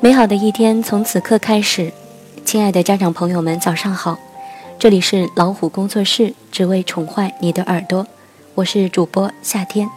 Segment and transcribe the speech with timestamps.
[0.00, 1.90] 美好的一天从此刻开始，
[2.44, 4.18] 亲爱的家长朋友们，早上好！
[4.78, 8.06] 这里是老虎工作室，只为宠坏你的耳朵，
[8.54, 9.88] 我是主播夏天。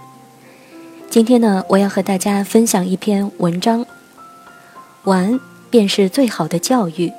[1.10, 3.84] 今天呢，我要和大家分享一篇文章，
[5.04, 5.38] 《玩
[5.70, 7.10] 便是最好的教育》，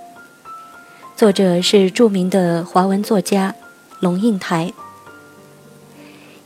[1.15, 3.55] 作者是著名的华文作家
[4.01, 4.73] 龙应台。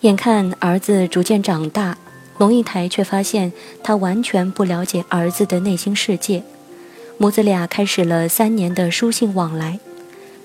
[0.01, 1.96] 眼看儿子逐渐长大。
[2.38, 3.52] 龙应台却发现
[3.83, 6.42] 他完全不了解儿子的内心世界，
[7.16, 9.79] 母子俩开始了三年的书信往来，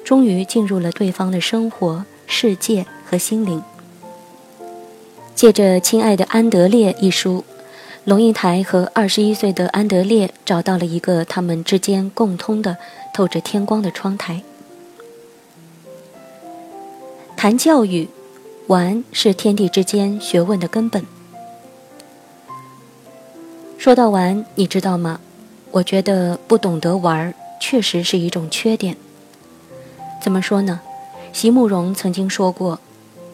[0.03, 3.63] 终于进入了对方的生活世界和心灵。
[5.33, 7.43] 借着《亲爱的安德烈》一书，
[8.03, 12.77] 龙应台和二十一岁的安德烈找到了一个他们之间共通的、
[13.13, 14.43] 透着天光的窗台。
[17.35, 18.09] 谈教育，
[18.67, 21.03] 玩是天地之间学问的根本。
[23.79, 25.21] 说到玩，你知道吗？
[25.71, 28.97] 我觉得不懂得玩确实是一种缺点。
[30.21, 30.81] 怎么说呢？
[31.31, 32.77] 席慕容曾经说过，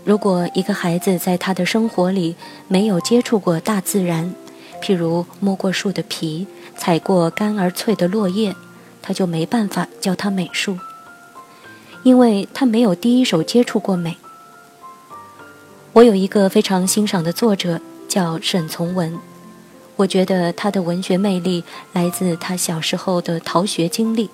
[0.03, 2.35] 如果一个孩子在他的生活里
[2.67, 4.35] 没有接触过大自然，
[4.83, 6.45] 譬如摸过树的皮、
[6.77, 8.55] 踩过干而脆的落叶，
[9.01, 10.77] 他就没办法教他美术，
[12.03, 14.15] 因为他没有第一手接触过美。
[15.93, 19.17] 我有一个非常欣赏的作者，叫沈从文。
[19.97, 24.29] 我觉得他的文学魅力来自他小时候的逃学经历，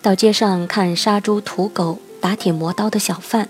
[0.00, 3.48] 到街上看杀猪屠狗、打铁磨刀的小贩，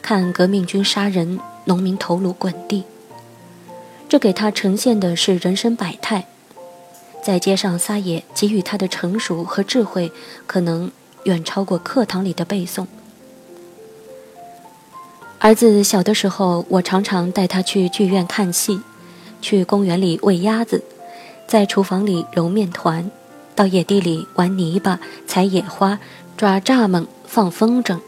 [0.00, 2.84] 看革命军杀人、农民头颅滚地。
[4.08, 6.26] 这给他呈现的是人生百态，
[7.22, 10.12] 在街上撒野给予他的成熟和智慧，
[10.46, 10.90] 可能
[11.24, 12.86] 远超过课堂里的背诵。
[15.40, 18.80] 儿子小的时候，我常常带他去剧院看戏。
[19.44, 20.82] 去公园里喂鸭子，
[21.46, 23.10] 在厨房里揉面团，
[23.54, 26.00] 到野地里玩泥巴、采野花、
[26.34, 27.98] 抓蚱蜢、放风筝，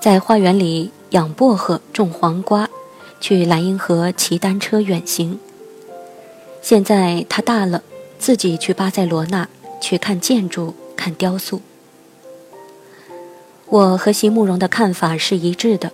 [0.00, 2.70] 在花园里养薄荷、种黄瓜，
[3.18, 5.40] 去莱茵河骑单车远行。
[6.62, 7.82] 现在他大了，
[8.20, 9.48] 自己去巴塞罗那
[9.80, 11.60] 去看建筑、看雕塑。
[13.66, 15.90] 我和席慕容的看法是一致的，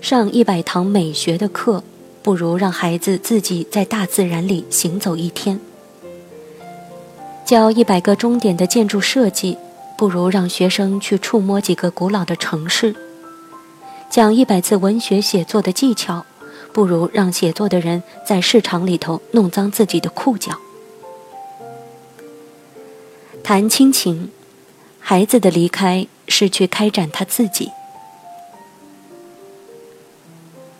[0.00, 1.82] 上一百堂美学的课。
[2.22, 5.58] 不如让孩子自己在大自然里行走一天。
[7.46, 9.56] 教一百个终点的建筑设计，
[9.96, 12.94] 不如让学生去触摸几个古老的城市。
[14.10, 16.24] 讲一百次文学写作的技巧，
[16.72, 20.58] 不如让写作的人在市场里头弄脏自己的裤脚。
[23.42, 24.30] 谈亲情，
[25.00, 27.70] 孩子的离开是去开展他自己。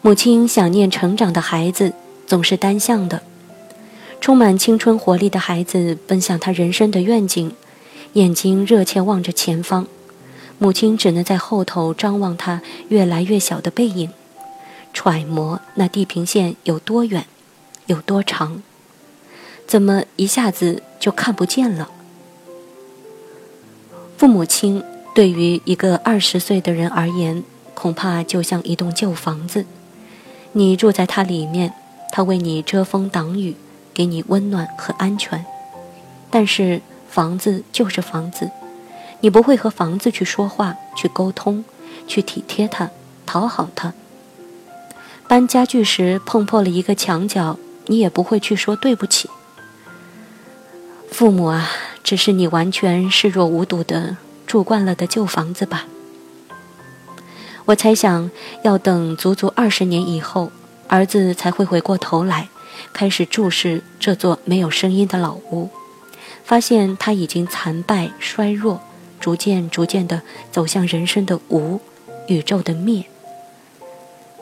[0.03, 1.93] 母亲想念成长的孩子，
[2.27, 3.23] 总是单向的。
[4.19, 7.53] 充满青春活力的孩子奔向他人生的愿景，
[8.15, 9.87] 眼睛热切望着前方。
[10.59, 14.11] 母亲只能在后头张望他越来越小的背影，
[14.95, 17.27] 揣摩那地平线有多远，
[17.85, 18.63] 有多长，
[19.67, 21.91] 怎么一下子就看不见了？
[24.17, 24.83] 父母亲
[25.15, 27.43] 对于一个二十岁的人而言，
[27.75, 29.67] 恐怕就像一栋旧房子。
[30.53, 31.73] 你住在它里面，
[32.11, 33.57] 它为你遮风挡雨，
[33.95, 35.45] 给你温暖和安全。
[36.29, 38.51] 但是房子就是房子，
[39.21, 41.65] 你不会和房子去说话、去沟通、
[42.07, 42.91] 去体贴它、
[43.25, 43.93] 讨好它。
[45.29, 47.57] 搬家具时碰破了一个墙角，
[47.87, 49.31] 你也不会去说对不起。
[51.13, 51.71] 父母啊，
[52.03, 55.87] 只是你完全视若无睹的住惯了的旧房子吧。
[57.71, 58.29] 我猜想，
[58.65, 60.51] 要等足足二十年以后，
[60.89, 62.49] 儿子才会回过头来，
[62.93, 65.71] 开始注视这座没有声音的老屋，
[66.43, 68.81] 发现它已经残败衰弱，
[69.21, 71.79] 逐渐逐渐地走向人生的无，
[72.27, 73.05] 宇宙的灭。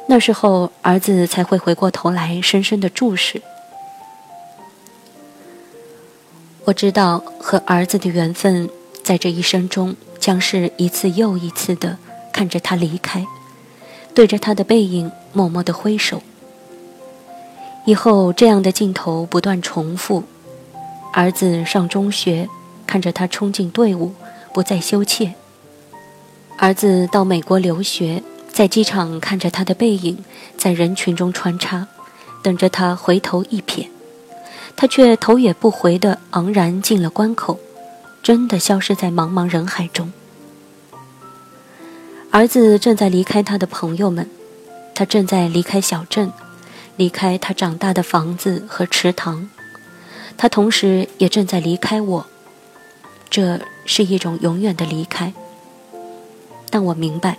[0.07, 3.43] 那时候，儿子才会回过头来，深深地注视。
[6.65, 8.71] 我知道，和儿子的缘分，
[9.03, 11.99] 在这一生中，将是一次又一次的。
[12.39, 13.27] 看着他离开，
[14.15, 16.23] 对着他的背影默默的挥手。
[17.85, 20.23] 以后这样的镜头不断重复：
[21.13, 22.49] 儿子上中学，
[22.87, 24.15] 看着他冲进队伍，
[24.55, 25.33] 不再羞怯；
[26.57, 30.25] 儿子到美国留学，在机场看着他的背影
[30.57, 31.89] 在人群中穿插，
[32.41, 33.89] 等着他回头一瞥，
[34.77, 37.59] 他却头也不回地昂然进了关口，
[38.23, 40.13] 真的消失在茫茫人海中。
[42.31, 44.29] 儿子正在离开他的朋友们，
[44.95, 46.31] 他正在离开小镇，
[46.97, 49.49] 离开他长大的房子和池塘，
[50.37, 52.27] 他同时也正在离开我，
[53.31, 55.33] 这是一种永远的离开。
[56.69, 57.39] 但我明白，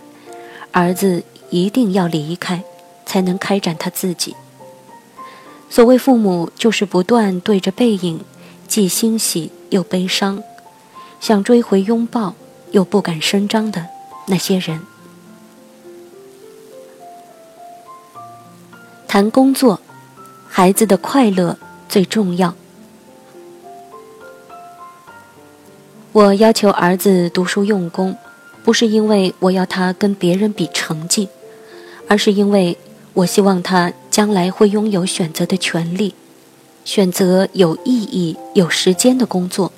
[0.71, 2.63] 儿子一定要离开，
[3.05, 4.35] 才能开展他自己。
[5.69, 8.21] 所谓父母，就是不断对着背影，
[8.67, 10.41] 既欣喜又悲伤，
[11.21, 12.33] 想追回拥抱
[12.71, 13.85] 又不敢声张的
[14.29, 14.79] 那些人。
[19.07, 19.81] 谈工作，
[20.47, 21.57] 孩子的快乐
[21.89, 22.53] 最重要。
[26.11, 28.15] 我要求儿子读书用功，
[28.63, 31.27] 不是因为我要他跟别人比成绩，
[32.07, 32.77] 而是因为
[33.13, 36.13] 我希望他将来会拥有选择的权利，
[36.85, 39.71] 选择有意义、有时间的工作，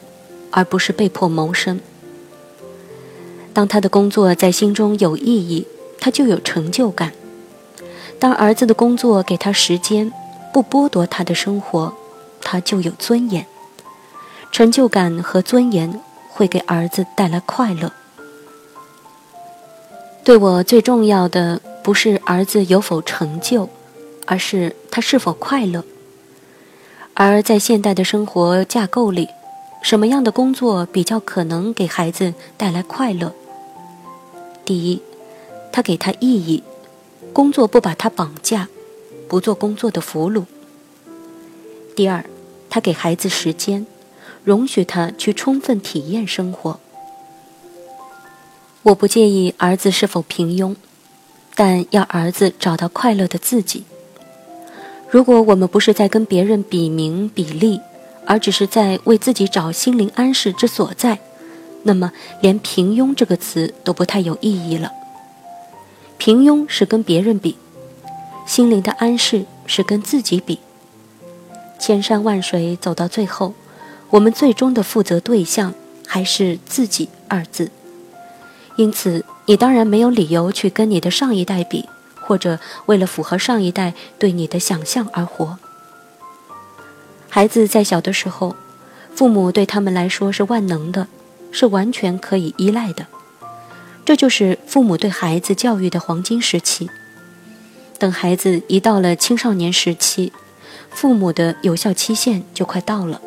[0.51, 1.79] 而不是被迫谋生。
[3.53, 5.67] 当他的工作在心中有意义，
[5.99, 7.09] 他就有成就感；
[8.19, 10.11] 当儿子的工作给他时间，
[10.53, 11.93] 不剥夺他的生活，
[12.41, 13.45] 他就有尊严。
[14.51, 16.01] 成就感和尊严。
[16.33, 17.91] 会给儿子带来快乐。
[20.23, 23.69] 对我最重要的不是儿子有否成就，
[24.25, 25.83] 而是他是否快乐。
[27.13, 29.27] 而在现代的生活架构里，
[29.83, 33.35] 什么样的工作比较可能给孩子带来快乐？
[34.71, 35.01] 第一，
[35.69, 36.63] 他给他意义，
[37.33, 38.69] 工作不把他绑架，
[39.27, 40.45] 不做工作的俘虏。
[41.93, 42.23] 第二，
[42.69, 43.85] 他给孩子时间。
[44.45, 46.79] 容许他去充分体验生活。
[48.83, 50.77] 我不介意儿子是否平庸，
[51.53, 53.83] 但要儿子找到快乐的自己。
[55.09, 57.81] 如果我们不是在跟别人比名比利，
[58.25, 61.19] 而只是在为自己找心灵安适之所在，
[61.83, 62.11] 那么
[62.41, 64.91] 连平庸这个词都不太有意义了。
[66.17, 67.57] 平庸是跟别人比，
[68.45, 70.59] 心灵的安适是跟自己比。
[71.79, 73.53] 千山万水走到最后。
[74.11, 75.73] 我们最终的负责对象
[76.05, 77.71] 还是自己二字，
[78.75, 81.87] 因此你当然没有理由去跟你的上一代比，
[82.19, 85.57] 或者为了符合上一代对你的想象而活。
[87.29, 88.53] 孩子在小的时候，
[89.15, 91.07] 父母对他们来说是万能的，
[91.51, 93.07] 是完全可以依赖的，
[94.05, 96.89] 这就是父母对孩子教育的黄金时期。
[97.99, 100.33] 等孩子一到了青少年时期，
[100.89, 103.21] 父母的有效期限就快到了。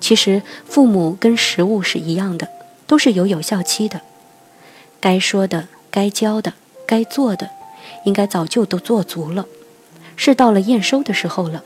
[0.00, 2.48] 其实，父母跟食物是一样的，
[2.86, 4.02] 都是有有效期的。
[5.00, 6.52] 该说的、该教的、
[6.86, 7.50] 该做的，
[8.04, 9.46] 应该早就都做足了，
[10.14, 11.62] 是到了验收的时候了。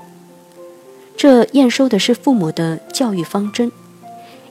[1.16, 3.72] 这验收的是父母的教育方针，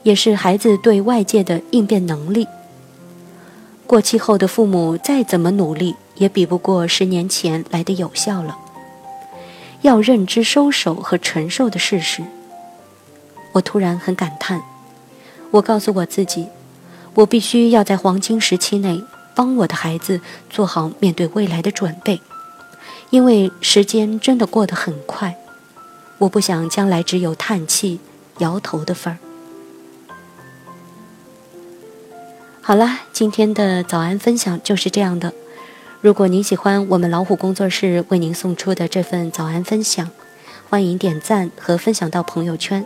[0.08, 2.48] 也是孩子对外界的应变能力。
[3.86, 8.58] 过期后的父母再怎么努力，也比不过十年前来的有效了。
[9.82, 12.24] 要认知收手和承受的事实。
[13.52, 14.62] 我突然很感叹，
[15.52, 16.48] 我告诉我自己，
[17.14, 19.04] 我必须要在黄金时期内
[19.36, 22.22] 帮我的孩子做好面对未来的准备，
[23.10, 25.36] 因为时间真的过得很快，
[26.20, 28.00] 我不想将来只有叹气、
[28.38, 29.20] 摇头的份儿。
[32.68, 35.34] 好啦，今天的早安分享就是这样的。
[36.02, 40.10] 如果您喜欢我们老虎工作室为您送出的这份早安分享，
[40.70, 42.86] 欢迎点赞和分享到朋友圈。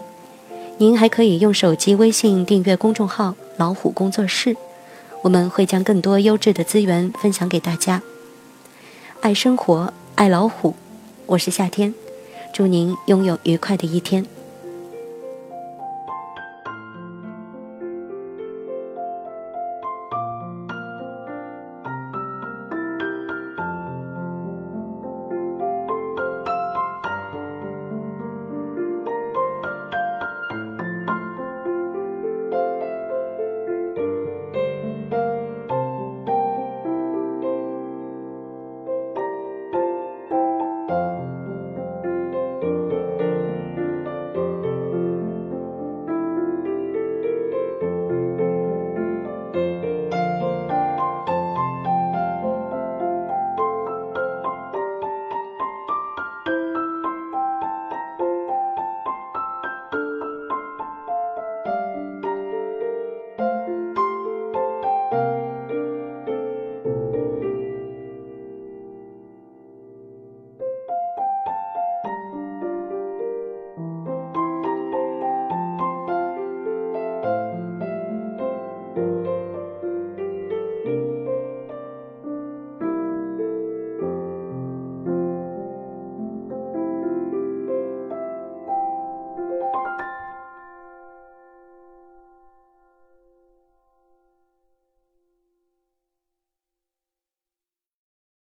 [0.77, 4.55] 您还可以用手机微信订阅公众号“老虎工作室”，
[5.23, 8.03] 我们会将更多优质的资源分享给大家。
[9.21, 10.75] 爱生活，爱老虎，
[11.25, 11.91] 我是夏天，
[12.53, 14.27] 祝您拥有愉快的一天。